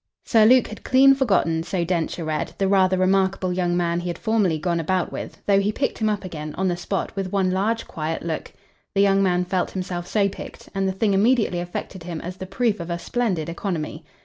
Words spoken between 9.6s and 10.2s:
himself